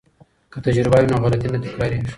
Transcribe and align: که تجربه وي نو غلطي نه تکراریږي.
که 0.51 0.57
تجربه 0.65 0.97
وي 0.99 1.05
نو 1.09 1.15
غلطي 1.23 1.47
نه 1.53 1.59
تکراریږي. 1.63 2.09